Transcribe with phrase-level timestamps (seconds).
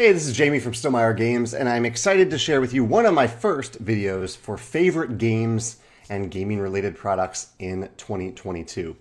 [0.00, 3.04] Hey, this is Jamie from Stonemaier Games, and I'm excited to share with you one
[3.04, 5.76] of my first videos for favorite games
[6.08, 8.96] and gaming related products in 2022.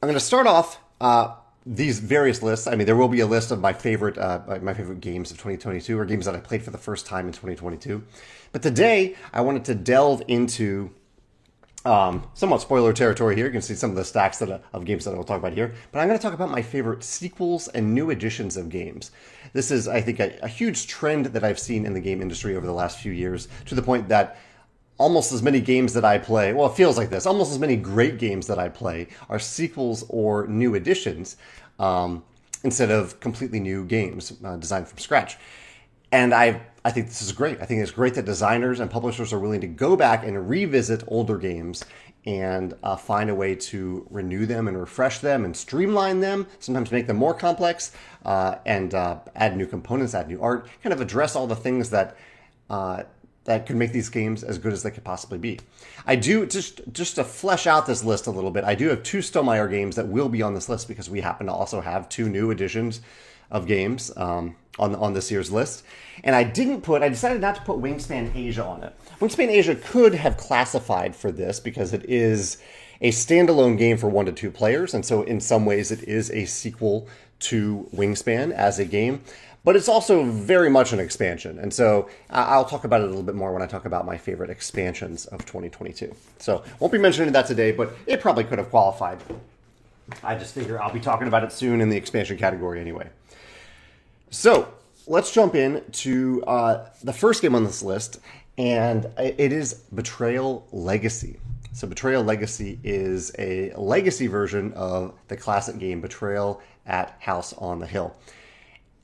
[0.00, 1.34] I'm going to start off uh,
[1.66, 2.66] these various lists.
[2.66, 5.36] I mean, there will be a list of my favorite uh, my favorite games of
[5.36, 8.02] 2022 or games that I played for the first time in 2022.
[8.50, 10.90] But today, I wanted to delve into
[11.84, 13.46] um, somewhat spoiler territory here.
[13.46, 15.52] You can see some of the stacks that, of games that I will talk about
[15.52, 15.74] here.
[15.90, 19.10] But I'm going to talk about my favorite sequels and new editions of games.
[19.52, 22.56] This is, I think, a, a huge trend that I've seen in the game industry
[22.56, 24.38] over the last few years to the point that
[24.98, 27.76] almost as many games that I play, well, it feels like this, almost as many
[27.76, 31.36] great games that I play are sequels or new editions
[31.80, 32.22] um,
[32.62, 35.36] instead of completely new games uh, designed from scratch.
[36.12, 37.60] And I I think this is great.
[37.60, 41.04] I think it's great that designers and publishers are willing to go back and revisit
[41.06, 41.84] older games
[42.24, 46.90] and uh, find a way to renew them and refresh them and streamline them, sometimes
[46.90, 47.92] make them more complex,
[48.24, 51.90] uh, and uh, add new components, add new art, kind of address all the things
[51.90, 52.16] that
[52.70, 53.02] uh,
[53.44, 55.58] that could make these games as good as they could possibly be.
[56.06, 58.64] I do just just to flesh out this list a little bit.
[58.64, 61.46] I do have two Stonemaier games that will be on this list because we happen
[61.46, 63.00] to also have two new editions
[63.52, 65.84] of games um, on on this year's list.
[66.24, 67.02] And I didn't put.
[67.02, 68.94] I decided not to put Wingspan Asia on it.
[69.20, 72.58] Wingspan Asia could have classified for this because it is
[73.00, 76.30] a standalone game for one to two players, and so in some ways it is
[76.30, 77.06] a sequel
[77.40, 79.22] to Wingspan as a game.
[79.64, 81.60] But it's also very much an expansion.
[81.60, 84.18] And so I'll talk about it a little bit more when I talk about my
[84.18, 86.12] favorite expansions of 2022.
[86.38, 89.18] So won't be mentioning that today, but it probably could have qualified.
[90.24, 93.08] I just figure I'll be talking about it soon in the expansion category anyway.
[94.32, 94.72] So
[95.06, 98.18] let's jump in to uh, the first game on this list,
[98.56, 101.38] and it is Betrayal Legacy.
[101.74, 107.78] So, Betrayal Legacy is a legacy version of the classic game Betrayal at House on
[107.78, 108.16] the Hill,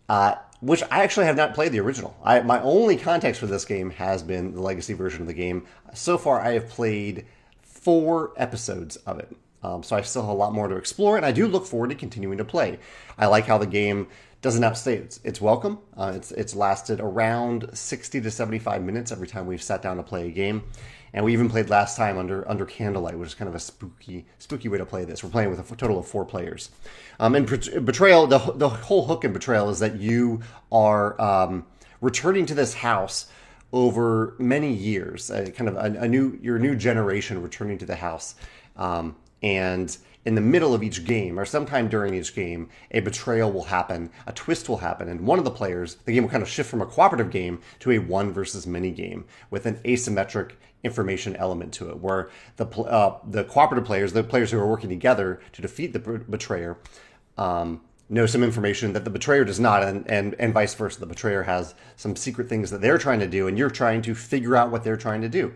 [0.09, 2.17] uh, which I actually have not played the original.
[2.25, 5.67] I, my only context for this game has been the legacy version of the game.
[5.93, 7.27] So far, I have played
[7.63, 9.35] four episodes of it.
[9.63, 11.91] Um, so I still have a lot more to explore, and I do look forward
[11.91, 12.79] to continuing to play.
[13.19, 14.09] I like how the game
[14.41, 15.79] doesn't outstay its, its welcome.
[15.97, 20.03] Uh, it's it's lasted around 60 to 75 minutes every time we've sat down to
[20.03, 20.63] play a game.
[21.13, 24.27] And we even played last time under under candlelight, which is kind of a spooky
[24.39, 25.25] spooky way to play this.
[25.25, 26.71] We're playing with a total of four players.
[27.19, 31.67] Um, and betrayal, the the whole hook in betrayal is that you are um,
[32.01, 33.27] returning to this house
[33.73, 37.97] over many years, uh, kind of a, a, new your new generation returning to the
[37.97, 38.35] house,
[38.77, 43.51] um, and in the middle of each game or sometime during each game, a betrayal
[43.51, 46.43] will happen, a twist will happen, and one of the players, the game will kind
[46.43, 50.53] of shift from a cooperative game to a one versus many game with an asymmetric
[50.85, 54.89] information element to it, where the uh, the cooperative players, the players who are working
[54.89, 56.79] together to defeat the betrayer,
[57.37, 61.01] um, know some information that the betrayer does not, and, and and vice versa.
[61.01, 64.15] The betrayer has some secret things that they're trying to do, and you're trying to
[64.15, 65.53] figure out what they're trying to do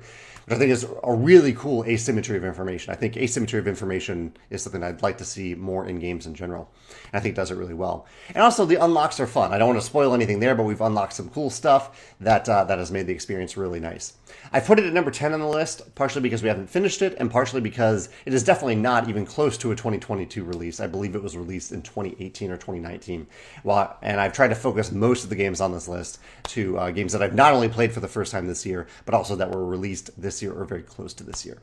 [0.46, 2.92] which I think is a really cool asymmetry of information.
[2.92, 6.34] I think asymmetry of information is something I'd like to see more in games in
[6.34, 6.70] general.
[7.12, 8.06] And I think does it really well.
[8.28, 9.52] And also the unlocks are fun.
[9.52, 12.64] I don't want to spoil anything there, but we've unlocked some cool stuff that uh,
[12.64, 14.14] that has made the experience really nice.
[14.52, 17.16] I put it at number 10 on the list, partially because we haven't finished it,
[17.18, 20.80] and partially because it is definitely not even close to a 2022 release.
[20.80, 23.26] I believe it was released in 2018 or 2019.
[23.64, 26.90] Well, and I've tried to focus most of the games on this list to uh,
[26.90, 29.50] games that I've not only played for the first time this year, but also that
[29.50, 31.58] were released this year or very close to this year.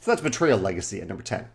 [0.00, 1.46] So that's Betrayal Legacy at number 10.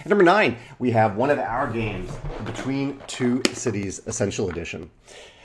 [0.00, 2.10] At number nine, we have one of our games,
[2.44, 4.90] Between Two Cities Essential Edition.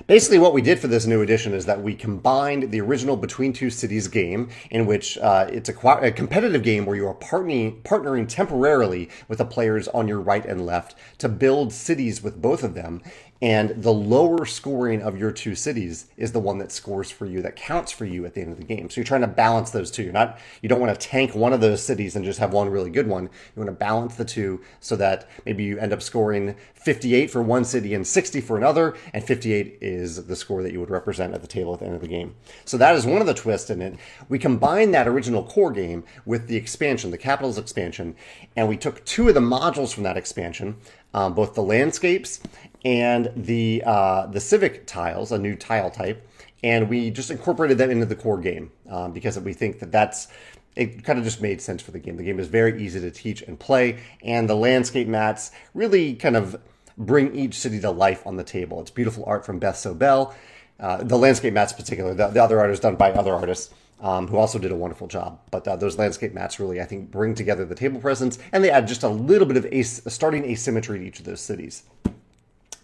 [0.06, 3.52] Basically, what we did for this new edition is that we combined the original Between
[3.52, 7.82] Two Cities game, in which uh, it's a, a, competitive game where you are partnering,
[7.82, 12.64] partnering temporarily with the players on your right and left to build cities with both
[12.64, 13.02] of them,
[13.42, 17.42] and the lower scoring of your two cities is the one that scores for you
[17.44, 18.90] that counts for you at the end of the game.
[18.90, 20.04] So you're trying to balance those two.
[20.04, 22.70] You're not you don't want to tank one of those cities and just have one
[22.70, 23.24] really good one.
[23.24, 27.44] You want to balance the two so that maybe you end up scoring 58 for
[27.44, 31.34] one city and 60 for another and 58 is the score that you would represent
[31.34, 32.36] at the table at the end of the game
[32.66, 33.96] so that is one of the twists in it
[34.30, 38.16] we combined that original core game with the expansion the capitals expansion
[38.56, 40.76] and we took two of the modules from that expansion
[41.14, 42.42] um, both the landscapes
[42.86, 46.28] and the uh, the civic tiles, a new tile type,
[46.64, 50.28] and we just incorporated them into the core game um, because we think that that's
[50.76, 52.18] it kind of just made sense for the game.
[52.18, 56.36] The game is very easy to teach and play, and the landscape mats really kind
[56.36, 56.62] of
[56.98, 58.82] bring each city to life on the table.
[58.82, 60.34] It's beautiful art from Beth Sobel.
[60.80, 64.28] Uh, the landscape mats, particular the, the other art is done by other artists um,
[64.28, 65.40] who also did a wonderful job.
[65.52, 68.70] But uh, those landscape mats really, I think, bring together the table presence and they
[68.70, 71.84] add just a little bit of a starting asymmetry to each of those cities.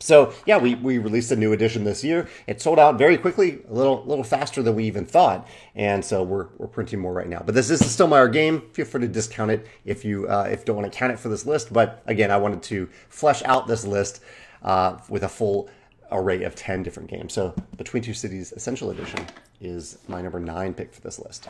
[0.04, 2.28] So yeah, we, we released a new edition this year.
[2.46, 6.22] It sold out very quickly, a little little faster than we even thought, and so
[6.24, 7.42] we're, we're printing more right now.
[7.46, 8.64] But this is the Stonemaier game.
[8.74, 11.30] Feel free to discount it if you uh, if don't want to count it for
[11.30, 11.72] this list.
[11.72, 14.22] But again, I wanted to flesh out this list
[14.62, 15.70] uh, with a full
[16.12, 17.34] array of ten different games.
[17.34, 19.26] So Between Two Cities Essential Edition
[19.62, 21.48] is my number nine pick for this list.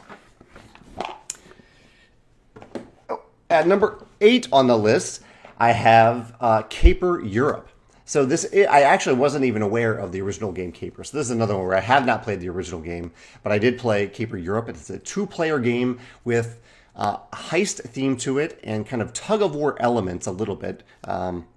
[3.10, 5.24] Oh, at number eight on the list,
[5.58, 7.70] I have uh, Caper Europe.
[8.06, 11.04] So this, I actually wasn't even aware of the original game Caper.
[11.04, 13.12] So this is another one where I have not played the original game,
[13.44, 14.70] but I did play Caper Europe.
[14.70, 16.60] It's a two-player game with
[16.96, 20.84] uh, heist theme to it and kind of tug of war elements a little bit.
[21.06, 21.48] Um,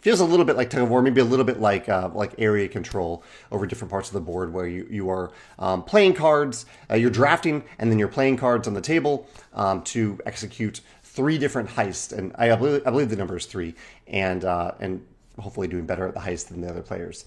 [0.00, 2.32] feels a little bit like tug of war, maybe a little bit like uh, like
[2.38, 6.64] area control over different parts of the board, where you you are um, playing cards,
[6.90, 11.38] uh, you're drafting, and then you're playing cards on the table um, to execute three
[11.38, 13.74] different heists, and I believe, I believe the number is three,
[14.06, 15.04] and uh, and
[15.38, 17.24] hopefully doing better at the heist than the other players.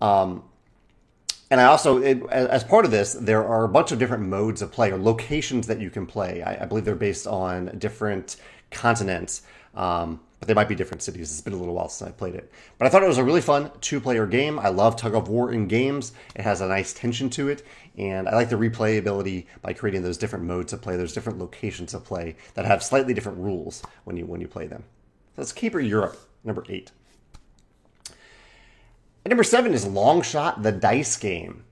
[0.00, 0.44] Um,
[1.52, 4.62] and I also, it, as part of this, there are a bunch of different modes
[4.62, 6.42] of play or locations that you can play.
[6.42, 8.36] I, I believe they're based on different
[8.70, 9.42] continents,
[9.74, 11.30] um, but they might be different cities.
[11.30, 12.50] It's been a little while since I played it.
[12.78, 14.58] But I thought it was a really fun two player game.
[14.58, 17.62] I love tug of war in games, it has a nice tension to it.
[17.98, 21.92] And I like the replayability by creating those different modes of play, those different locations
[21.92, 24.84] of play that have slightly different rules when you when you play them.
[25.36, 26.92] So let's Caper Europe, number eight.
[29.24, 31.64] And number seven is Long Shot, the dice game.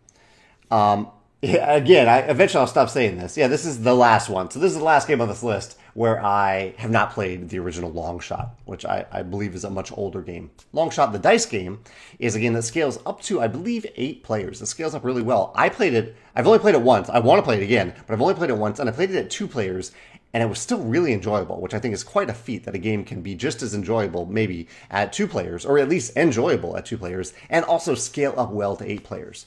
[0.70, 1.10] Um,
[1.42, 3.36] yeah, again, I eventually I'll stop saying this.
[3.36, 4.50] Yeah, this is the last one.
[4.50, 7.58] So this is the last game on this list where I have not played the
[7.58, 10.50] original Long Shot, which I, I believe is a much older game.
[10.72, 11.82] Long Shot, the dice game,
[12.18, 14.60] is a game that scales up to I believe eight players.
[14.60, 15.52] It scales up really well.
[15.56, 16.14] I played it.
[16.36, 17.08] I've only played it once.
[17.08, 19.10] I want to play it again, but I've only played it once, and I played
[19.10, 19.92] it at two players,
[20.32, 22.78] and it was still really enjoyable, which I think is quite a feat that a
[22.78, 26.86] game can be just as enjoyable, maybe at two players, or at least enjoyable at
[26.86, 29.46] two players, and also scale up well to eight players.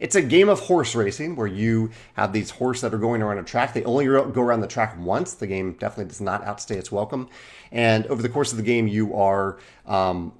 [0.00, 3.38] It's a game of horse racing where you have these horses that are going around
[3.38, 3.74] a track.
[3.74, 5.34] They only go around the track once.
[5.34, 7.28] The game definitely does not outstay its welcome.
[7.72, 10.32] And over the course of the game, you are um,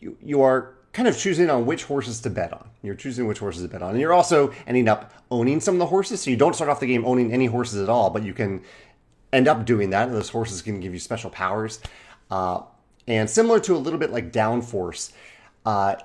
[0.00, 2.68] you, you are kind of choosing on which horses to bet on.
[2.82, 3.90] You're choosing which horses to bet on.
[3.92, 6.20] And you're also ending up owning some of the horses.
[6.20, 8.62] So you don't start off the game owning any horses at all, but you can
[9.32, 10.08] end up doing that.
[10.08, 11.80] And those horses can give you special powers.
[12.30, 12.62] Uh,
[13.06, 15.12] and similar to a little bit like Downforce,
[15.66, 15.96] uh,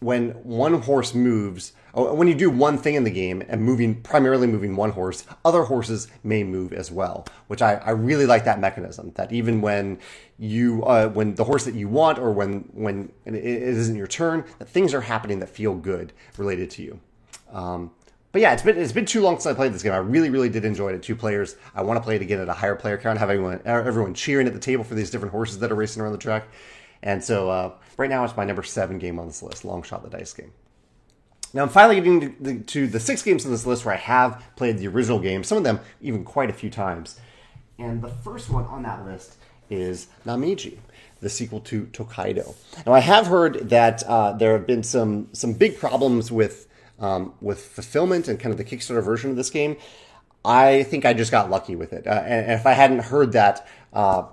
[0.00, 4.02] when one horse moves, oh, when you do one thing in the game and moving
[4.02, 7.26] primarily moving one horse, other horses may move as well.
[7.46, 9.12] Which I, I really like that mechanism.
[9.14, 9.98] That even when
[10.38, 14.44] you uh, when the horse that you want or when when it isn't your turn,
[14.58, 17.00] that things are happening that feel good related to you.
[17.52, 17.92] Um,
[18.32, 19.92] but yeah, it's been it's been too long since I played this game.
[19.92, 21.56] I really really did enjoy it at two players.
[21.74, 23.18] I want to play it again at a higher player count.
[23.18, 26.12] Have everyone everyone cheering at the table for these different horses that are racing around
[26.12, 26.48] the track.
[27.02, 30.02] And so uh, right now it's my number seven game on this list, Long Shot
[30.02, 30.52] the Dice game.
[31.52, 33.98] Now I'm finally getting to the, to the six games on this list where I
[33.98, 37.20] have played the original game, some of them even quite a few times.
[37.78, 39.36] And the first one on that list
[39.68, 40.78] is Namiji,
[41.20, 42.54] the sequel to Tokaido.
[42.86, 46.68] Now I have heard that uh, there have been some some big problems with
[47.02, 49.76] um, with fulfillment and kind of the Kickstarter version of this game.
[50.44, 52.06] I think I just got lucky with it.
[52.06, 54.24] Uh, and, and, if I hadn't heard that, uh,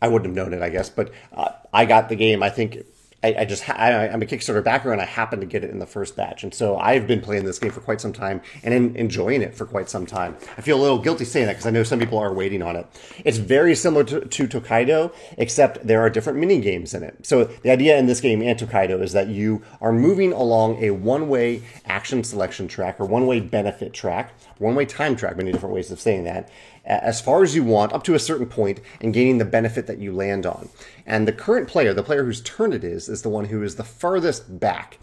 [0.00, 0.88] I wouldn't have known it, I guess.
[0.88, 2.78] But uh, I got the game, I think,
[3.22, 5.70] I, I just ha- I, am a Kickstarter backer and I happened to get it
[5.70, 8.40] in the first batch, and so I've been playing this game for quite some time
[8.62, 10.36] and in, enjoying it for quite some time.
[10.56, 12.76] I feel a little guilty saying that because I know some people are waiting on
[12.76, 12.86] it.
[13.24, 17.26] It's very similar to, to Tokaido, except there are different mini games in it.
[17.26, 20.90] So the idea in this game and Tokaido is that you are moving along a
[20.90, 25.36] one-way action selection track or one-way benefit track, one-way time track.
[25.36, 26.50] Many different ways of saying that
[26.84, 29.98] as far as you want up to a certain point and gaining the benefit that
[29.98, 30.68] you land on.
[31.06, 33.76] And the current player, the player whose turn it is, is the one who is
[33.76, 34.98] the furthest back.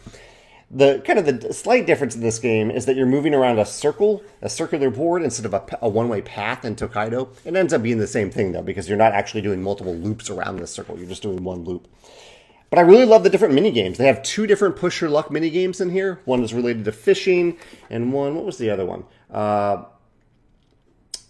[0.70, 3.66] The kind of the slight difference in this game is that you're moving around a
[3.66, 7.30] circle, a circular board instead of a, a one-way path in Tokaido.
[7.46, 10.30] It ends up being the same thing though because you're not actually doing multiple loops
[10.30, 10.98] around the circle.
[10.98, 11.88] You're just doing one loop.
[12.70, 13.98] But I really love the different mini games.
[13.98, 16.20] They have two different push your luck mini games in here.
[16.26, 17.58] One is related to fishing,
[17.90, 19.06] and one what was the other one?
[19.32, 19.86] Uh,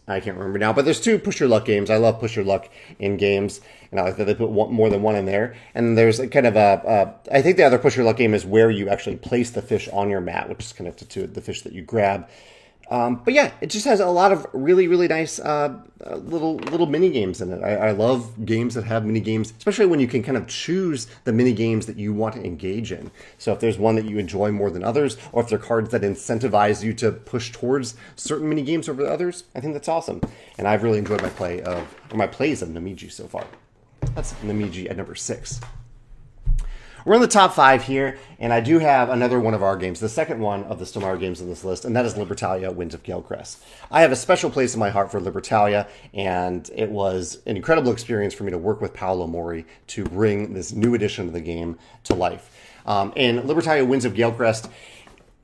[0.09, 1.89] I can't remember now, but there's two push your luck games.
[1.89, 3.59] I love push your luck in games,
[3.91, 5.55] and I like that they put one, more than one in there.
[5.75, 8.45] And there's kind of a, a, I think the other push your luck game is
[8.45, 11.61] where you actually place the fish on your mat, which is connected to the fish
[11.63, 12.29] that you grab.
[12.89, 16.55] Um, but yeah, it just has a lot of really, really nice uh, uh, little
[16.55, 17.61] little mini games in it.
[17.61, 21.07] I, I, love games that have mini games, especially when you can kind of choose
[21.25, 23.11] the mini games that you want to engage in.
[23.37, 25.91] So if there's one that you enjoy more than others, or if there are cards
[25.91, 30.21] that incentivize you to push towards certain mini games over others, I think that's awesome.
[30.57, 33.45] And I've really enjoyed my play of or my plays of Namiji so far.
[34.15, 35.59] That's Namiji at number six.
[37.07, 40.01] We're in the top five here, and I do have another one of our games,
[40.01, 42.93] the second one of the Stonemaier games on this list, and that is Libertalia Winds
[42.93, 43.59] of Galecrest.
[43.89, 47.93] I have a special place in my heart for Libertalia, and it was an incredible
[47.93, 51.39] experience for me to work with Paolo Mori to bring this new edition of the
[51.39, 52.53] game to life.
[52.85, 54.69] Um, in Libertalia Winds of Galecrest,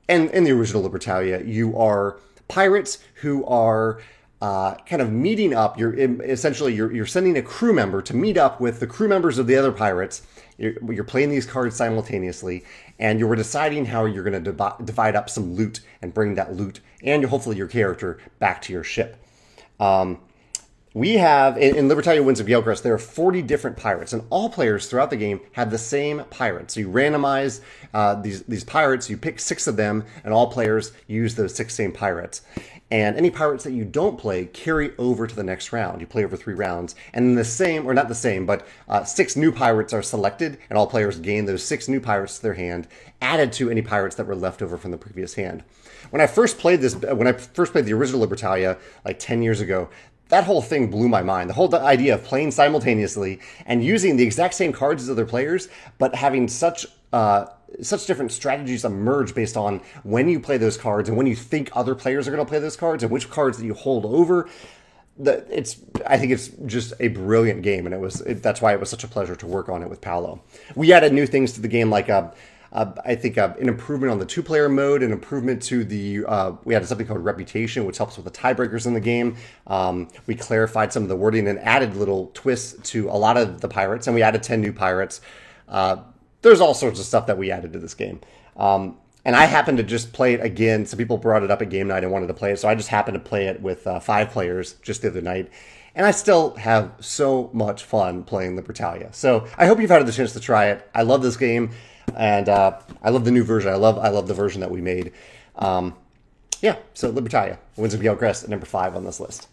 [0.06, 4.02] and in the original Libertalia, you are pirates who are
[4.42, 5.78] uh, kind of meeting up.
[5.78, 9.38] You're essentially you're, you're sending a crew member to meet up with the crew members
[9.38, 10.20] of the other pirates.
[10.58, 12.64] You're, you're playing these cards simultaneously,
[12.98, 16.54] and you're deciding how you're going to div- divide up some loot and bring that
[16.54, 19.16] loot and hopefully your character back to your ship.
[19.80, 20.20] Um,
[20.94, 24.48] we have in, in Libertalia Winds of Galecrest, there are 40 different pirates, and all
[24.48, 26.74] players throughout the game have the same pirates.
[26.74, 27.60] So you randomize
[27.92, 31.74] uh, these these pirates, you pick six of them, and all players use those six
[31.74, 32.42] same pirates.
[32.90, 36.00] And any pirates that you don't play carry over to the next round.
[36.00, 39.36] You play over three rounds, and the same, or not the same, but uh, six
[39.36, 42.86] new pirates are selected, and all players gain those six new pirates to their hand,
[43.22, 45.64] added to any pirates that were left over from the previous hand.
[46.10, 49.60] When I first played this, when I first played the original Libertalia like 10 years
[49.60, 49.88] ago,
[50.28, 51.50] that whole thing blew my mind.
[51.50, 55.68] The whole idea of playing simultaneously and using the exact same cards as other players,
[55.98, 57.46] but having such uh,
[57.80, 61.70] such different strategies emerge based on when you play those cards and when you think
[61.72, 64.48] other players are going to play those cards and which cards that you hold over.
[65.16, 68.80] It's I think it's just a brilliant game, and it was it, that's why it
[68.80, 70.42] was such a pleasure to work on it with Paolo.
[70.74, 72.32] We added new things to the game like uh,
[72.72, 76.24] uh, I think uh, an improvement on the two player mode, an improvement to the,
[76.26, 79.36] uh, we had something called reputation, which helps with the tiebreakers in the game.
[79.68, 83.60] Um, we clarified some of the wording and added little twists to a lot of
[83.60, 85.20] the pirates, and we added 10 new pirates.
[86.44, 88.20] There's all sorts of stuff that we added to this game.
[88.56, 90.86] Um, and I happened to just play it again.
[90.86, 92.74] Some people brought it up at game night and wanted to play it, so I
[92.74, 95.50] just happened to play it with uh, five players just the other night
[95.94, 99.14] and I still have so much fun playing the Libertalia.
[99.14, 100.88] So I hope you've had the chance to try it.
[100.94, 101.70] I love this game
[102.16, 103.70] and uh, I love the new version.
[103.70, 105.12] I love I love the version that we made.
[105.56, 105.94] Um,
[106.60, 109.48] yeah, so Libertalia, Winds of Galecrest at number five on this list.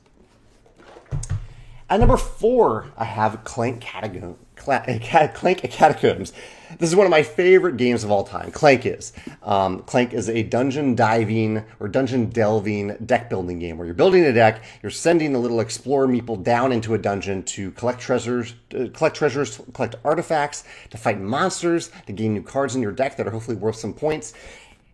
[1.89, 3.81] At number four, I have Clank
[4.55, 6.33] Clank Catacombs.
[6.81, 8.49] This is one of my favorite games of all time.
[8.51, 9.13] Clank is.
[9.43, 14.23] Um, Clank is a dungeon diving or dungeon delving deck building game where you're building
[14.23, 18.55] a deck, you're sending a little explorer meeple down into a dungeon to collect treasures,
[18.73, 23.15] uh, collect treasures, collect artifacts, to fight monsters, to gain new cards in your deck
[23.15, 24.33] that are hopefully worth some points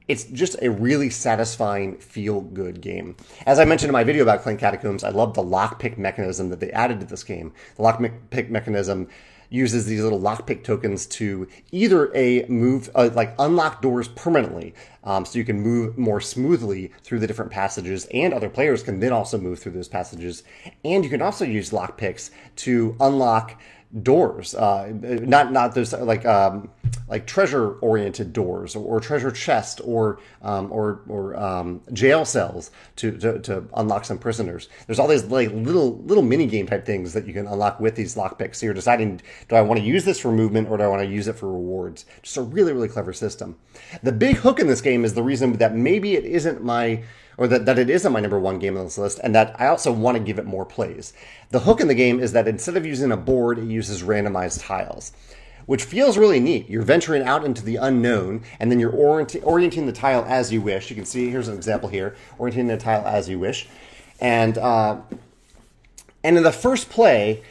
[0.10, 3.14] it's just a really satisfying, feel good game.
[3.46, 6.62] As I mentioned in my video about Clank Catacombs, I love the lockpick mechanism that
[6.62, 7.52] they added to this game.
[7.76, 9.10] The lockpick mechanism
[9.50, 14.74] uses these little lockpick tokens to either a move uh, like unlock doors permanently
[15.04, 19.00] um, so you can move more smoothly through the different passages and other players can
[19.00, 20.44] then also move through those passages.
[20.84, 23.60] And you can also use lockpicks to unlock
[24.04, 26.70] doors, uh, not not those like um,
[27.08, 32.72] like treasure oriented doors or, or, treasure chest or um, or or um, jail cells
[32.98, 34.68] to, to, to unlock some prisoners.
[34.86, 37.96] There's all these like little little mini game type things that you can unlock with
[37.96, 38.56] these lockpicks.
[38.56, 41.02] So you're deciding, do I want to use this for movement or do I want
[41.02, 42.06] to use it for rewards?
[42.22, 43.56] Just a really really clever system.
[44.04, 47.04] The big hook in this game is the reason that maybe it isn't my
[47.38, 49.68] or that, that it isn't my number one game on this list, and that I
[49.68, 51.14] also want to give it more plays.
[51.52, 54.66] The hook in the game is that instead of using a board, it uses randomized
[54.66, 55.12] tiles,
[55.68, 56.68] which feels really neat.
[56.68, 60.62] You're venturing out into the unknown, and then you're orient- orienting the tile as you
[60.62, 60.90] wish.
[60.90, 63.68] You can see here's an example here, orienting the tile as you wish,
[64.20, 64.98] and uh,
[66.24, 67.44] and in the first play,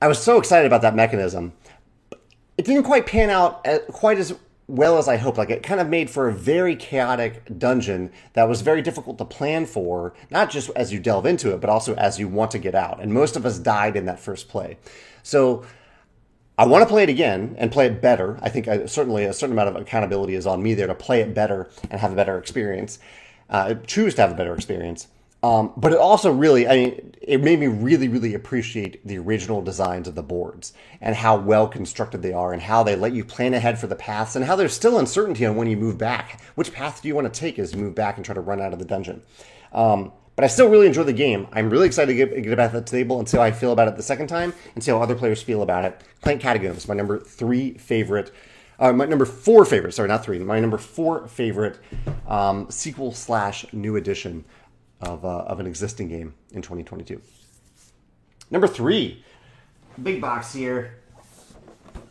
[0.00, 1.52] I was so excited about that mechanism.
[2.56, 4.34] It didn't quite pan out quite as
[4.66, 5.38] well as I hoped.
[5.38, 9.24] Like it kind of made for a very chaotic dungeon that was very difficult to
[9.24, 12.58] plan for, not just as you delve into it, but also as you want to
[12.58, 13.00] get out.
[13.00, 14.78] And most of us died in that first play.
[15.22, 15.64] So
[16.56, 18.38] I want to play it again and play it better.
[18.40, 20.94] I think I, uh, certainly a certain amount of accountability is on me there to
[20.94, 22.98] play it better and have a better experience.
[23.50, 25.08] Uh, choose to have a better experience.
[25.44, 29.60] Um, but it also really, I mean, it made me really, really appreciate the original
[29.60, 30.72] designs of the boards
[31.02, 33.94] and how well constructed they are and how they let you plan ahead for the
[33.94, 36.40] paths and how there's still uncertainty on when you move back.
[36.54, 38.62] Which path do you want to take as you move back and try to run
[38.62, 39.20] out of the dungeon?
[39.74, 41.46] Um, but I still really enjoy the game.
[41.52, 43.88] I'm really excited to get, get to the table and see how I feel about
[43.88, 46.00] it the second time and see how other players feel about it.
[46.22, 48.32] Clank Catacombs, my number three favorite
[48.78, 51.78] uh, my number four favorite, sorry, not three, my number four favorite
[52.26, 54.44] um, sequel slash new edition
[55.04, 57.20] of, uh, of an existing game in 2022.
[58.50, 59.24] Number three,
[60.02, 60.96] big box here.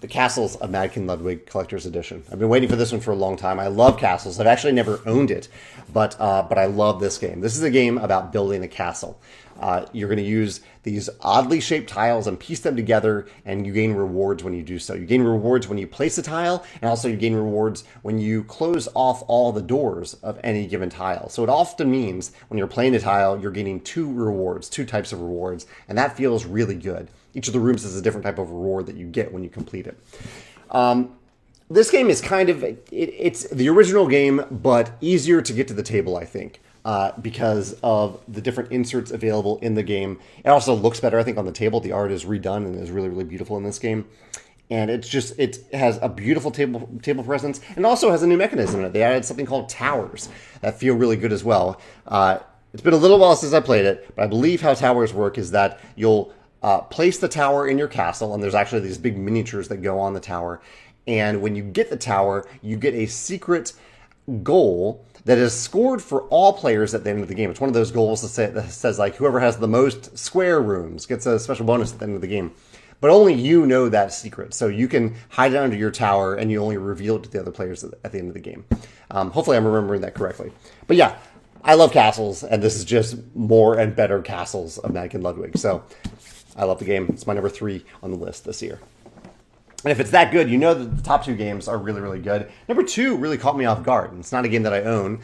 [0.02, 2.24] The Castles of Mad King Ludwig Collector's Edition.
[2.30, 3.58] I've been waiting for this one for a long time.
[3.58, 4.38] I love Castles.
[4.38, 5.48] I've actually never owned it,
[5.94, 7.40] but uh, but I love this game.
[7.40, 9.22] This is a game about building a castle.
[9.60, 13.74] Uh, you're going to use these oddly shaped tiles and piece them together, and you
[13.74, 14.94] gain rewards when you do so.
[14.94, 18.44] You gain rewards when you place a tile, and also you gain rewards when you
[18.44, 21.30] close off all the doors of any given tile.
[21.30, 25.12] So it often means when you're playing a tile, you're gaining two rewards, two types
[25.14, 27.10] of rewards, and that feels really good.
[27.34, 29.50] Each of the rooms is a different type of reward that you get when you
[29.50, 29.98] complete it.
[30.70, 31.16] Um,
[31.70, 35.74] this game is kind of it, it's the original game, but easier to get to
[35.74, 36.60] the table, I think.
[36.86, 40.20] Uh, because of the different inserts available in the game.
[40.44, 41.80] It also looks better, I think, on the table.
[41.80, 44.06] The art is redone and is really, really beautiful in this game.
[44.70, 48.36] And it's just it has a beautiful table table presence, and also has a new
[48.36, 48.92] mechanism in it.
[48.92, 50.28] They added something called towers
[50.60, 51.80] that feel really good as well.
[52.06, 52.40] Uh,
[52.74, 55.38] it's been a little while since I played it, but I believe how towers work
[55.38, 59.18] is that you'll uh, place the tower in your castle, and there's actually these big
[59.18, 60.60] miniatures that go on the tower.
[61.08, 63.72] And when you get the tower, you get a secret
[64.44, 67.50] goal that is scored for all players at the end of the game.
[67.50, 70.62] It's one of those goals that, say, that says like whoever has the most square
[70.62, 72.54] rooms gets a special bonus at the end of the game.
[73.00, 76.50] But only you know that secret, so you can hide it under your tower, and
[76.50, 78.64] you only reveal it to the other players at the end of the game.
[79.12, 80.54] Um, hopefully, I'm remembering that correctly.
[80.88, 81.18] But yeah,
[81.66, 85.58] I love castles, and this is just more and better castles of Mad King Ludwig.
[85.58, 85.84] So
[86.56, 87.08] I love the game.
[87.10, 88.80] It's my number three on the list this year.
[89.84, 92.20] And if it's that good, you know that the top two games are really, really
[92.20, 92.50] good.
[92.68, 94.12] Number two really caught me off guard.
[94.12, 95.22] And It's not a game that I own,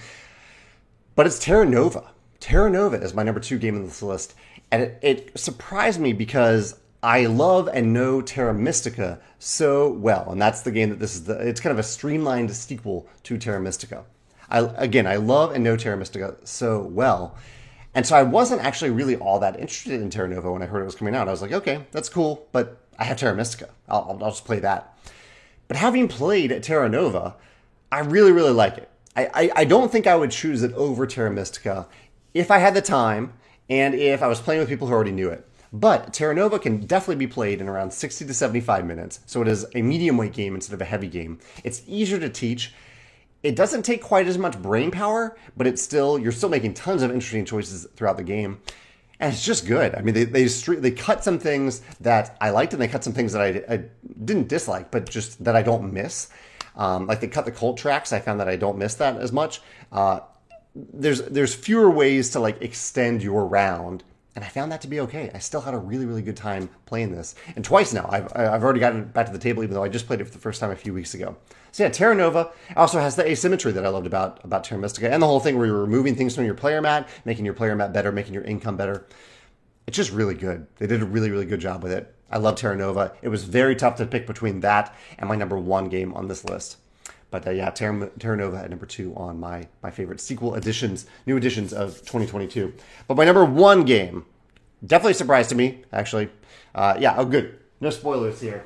[1.16, 2.12] but it's Terra Nova.
[2.40, 4.36] Terra Nova is my number two game on this list.
[4.72, 10.30] And it, it surprised me because I love and know Terra Mystica so well.
[10.32, 13.38] And that's the game that this is the, it's kind of a streamlined sequel to
[13.38, 14.04] Terra Mystica.
[14.50, 17.38] I, again, I love and know Terra Mystica so well.
[17.96, 20.82] And so I wasn't actually really all that interested in Terra Nova when I heard
[20.82, 21.28] it was coming out.
[21.28, 23.70] I was like, okay, that's cool, but I have Terra Mystica.
[23.88, 24.98] I'll, I'll just play that.
[25.68, 27.36] But having played Terra Nova,
[27.92, 28.90] I really, really like it.
[29.16, 31.88] I, I, I don't think I would choose it over Terra Mystica
[32.34, 33.34] if I had the time
[33.70, 35.48] and if I was playing with people who already knew it.
[35.72, 39.48] But Terra Nova can definitely be played in around 60 to 75 minutes, so it
[39.48, 41.40] is a medium weight game instead of a heavy game.
[41.64, 42.74] It's easier to teach.
[43.44, 47.04] It doesn't take quite as much brain power, but it's still you're still making tons
[47.04, 48.60] of interesting choices throughout the game
[49.20, 49.96] and it's just good.
[49.96, 53.14] I mean, they they they cut some things that I liked, and they cut some
[53.14, 53.84] things that I, I
[54.24, 56.30] didn't dislike, but just that I don't miss.
[56.76, 58.14] Um, like they cut the cult tracks.
[58.14, 59.62] I found that I don't miss that as much.
[59.92, 60.22] Uh,
[60.76, 64.04] there's there's fewer ways to like extend your round
[64.40, 65.30] and I found that to be okay.
[65.34, 67.36] I still had a really, really good time playing this.
[67.58, 70.08] And twice now, I've, I've already gotten back to the table, even though I just
[70.08, 71.36] played it for the first time a few weeks ago.
[71.72, 75.12] So yeah, Terra Nova also has the asymmetry that I loved about, about Terra Mystica,
[75.12, 77.76] and the whole thing where you're removing things from your player mat, making your player
[77.76, 79.06] mat better, making your income better.
[79.88, 80.68] It's just really good.
[80.78, 82.14] They did a really, really good job with it.
[82.32, 83.14] I love Terra Nova.
[83.22, 86.46] It was very tough to pick between that and my number one game on this
[86.46, 86.78] list.
[87.32, 91.06] But uh, yeah, Terra, Terra, Nova at number two on my my favorite sequel editions,
[91.26, 92.74] new editions of 2022.
[93.08, 94.26] But my number one game,
[94.86, 96.30] definitely a surprise to me, actually.
[96.74, 98.66] Uh, yeah, oh good, no spoilers here.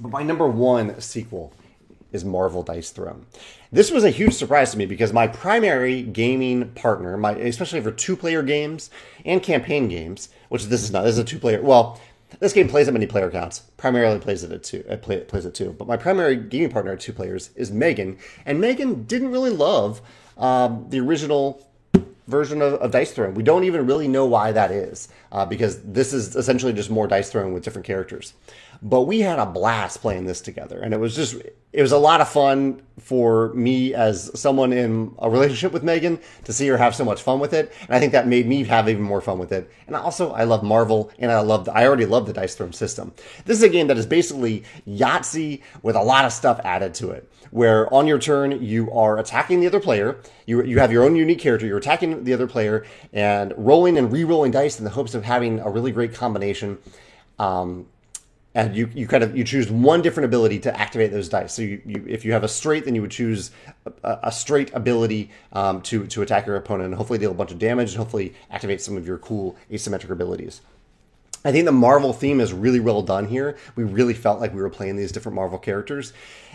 [0.00, 1.52] But my number one sequel
[2.14, 3.26] is Marvel Dice Throne.
[3.72, 7.90] This was a huge surprise to me because my primary gaming partner, my especially for
[7.90, 8.88] two-player games
[9.24, 11.60] and campaign games, which this is not, this is a two-player.
[11.60, 12.00] Well,
[12.38, 13.60] this game plays at many player counts.
[13.76, 14.84] Primarily plays it at two.
[14.88, 15.72] It play, plays it two.
[15.72, 20.00] But my primary gaming partner at two players is Megan, and Megan didn't really love
[20.38, 21.66] um, the original
[22.26, 23.34] version of, of, Dice Throne.
[23.34, 27.06] We don't even really know why that is, uh, because this is essentially just more
[27.06, 28.34] Dice Throne with different characters.
[28.82, 31.36] But we had a blast playing this together, and it was just
[31.74, 36.20] it was a lot of fun for me as someone in a relationship with Megan
[36.44, 38.62] to see her have so much fun with it, and I think that made me
[38.62, 39.68] have even more fun with it.
[39.88, 43.12] And also, I love Marvel, and I love I already love the Dice Throne system.
[43.44, 47.10] This is a game that is basically Yahtzee with a lot of stuff added to
[47.10, 50.20] it, where on your turn you are attacking the other player.
[50.46, 51.66] You you have your own unique character.
[51.66, 55.58] You're attacking the other player and rolling and re-rolling dice in the hopes of having
[55.58, 56.78] a really great combination.
[57.36, 57.88] Um,
[58.54, 61.52] and you, you kind of you choose one different ability to activate those dice.
[61.52, 63.50] So you, you if you have a straight, then you would choose
[64.04, 67.50] a, a straight ability um, to to attack your opponent and hopefully deal a bunch
[67.50, 70.60] of damage and hopefully activate some of your cool asymmetric abilities.
[71.44, 73.56] I think the Marvel theme is really well done here.
[73.76, 76.12] We really felt like we were playing these different Marvel characters.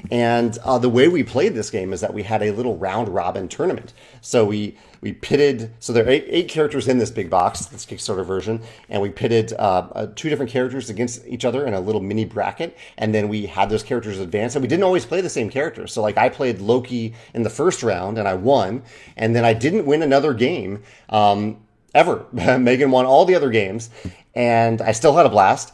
[0.10, 3.10] And uh, the way we played this game is that we had a little round
[3.10, 3.94] robin tournament.
[4.22, 7.86] So we we pitted, so there are eight, eight characters in this big box, this
[7.86, 11.80] Kickstarter version, and we pitted uh, uh, two different characters against each other in a
[11.80, 12.78] little mini bracket.
[12.98, 15.94] And then we had those characters advance, and we didn't always play the same characters.
[15.94, 18.84] So, like, I played Loki in the first round and I won,
[19.16, 20.84] and then I didn't win another game.
[21.08, 21.62] Um,
[21.94, 22.26] ever.
[22.32, 23.90] Megan won all the other games,
[24.36, 25.74] and I still had a blast.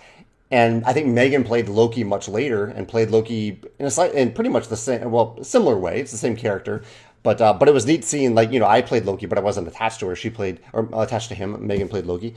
[0.52, 4.32] And I think Megan played Loki much later and played Loki in a slight, in
[4.32, 6.00] pretty much the same, well, similar way.
[6.00, 6.84] It's the same character,
[7.24, 9.42] but uh, but it was neat seeing like you know I played Loki, but I
[9.42, 10.16] wasn't attached to her.
[10.16, 11.66] She played or attached to him.
[11.66, 12.36] Megan played Loki.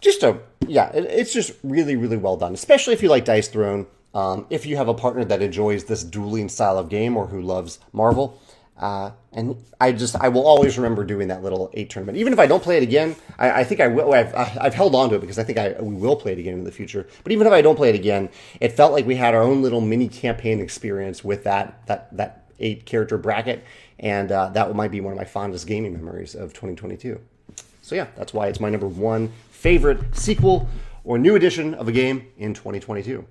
[0.00, 3.48] just a yeah, it, it's just really really well done, especially if you like Dice
[3.48, 3.86] Throne.
[4.14, 7.42] Um, if you have a partner that enjoys this dueling style of game or who
[7.42, 8.40] loves Marvel,
[8.78, 12.18] uh, and I just I will always remember doing that little eight tournament.
[12.18, 14.12] Even if I don't play it again, I, I think I will.
[14.12, 16.54] I've, I've held on to it because I think I we will play it again
[16.54, 17.06] in the future.
[17.22, 18.28] But even if I don't play it again,
[18.60, 22.44] it felt like we had our own little mini campaign experience with that that that
[22.58, 23.64] eight character bracket,
[23.98, 27.18] and uh, that might be one of my fondest gaming memories of 2022.
[27.80, 30.68] So yeah, that's why it's my number one favorite sequel
[31.04, 33.24] or new edition of a game in 2022.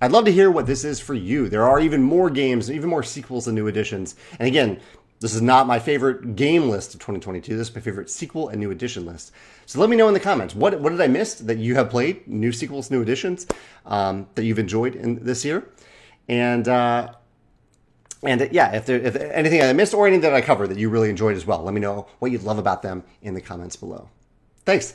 [0.00, 1.48] I'd love to hear what this is for you.
[1.48, 4.14] There are even more games, even more sequels and new editions.
[4.38, 4.80] And again,
[5.20, 7.54] this is not my favorite game list of 2022.
[7.56, 9.32] This is my favorite sequel and new edition list.
[9.66, 11.90] So let me know in the comments what what did I miss that you have
[11.90, 13.46] played, new sequels, new editions
[13.84, 15.68] um, that you've enjoyed in this year,
[16.28, 17.12] and uh,
[18.22, 20.88] and yeah, if there if anything I missed or anything that I covered that you
[20.88, 23.76] really enjoyed as well, let me know what you love about them in the comments
[23.76, 24.08] below.
[24.64, 24.94] Thanks.